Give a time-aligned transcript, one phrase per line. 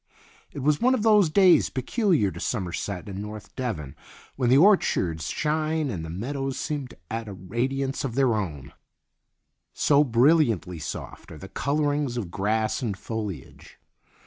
[0.51, 3.95] It was one of those days peculiar to Somerset and North Devon,
[4.35, 8.73] when the orchards shine and the meadows seem to add a radiance of their own,
[9.75, 13.77] so brilliantly soft are the colourings of grass and foliage.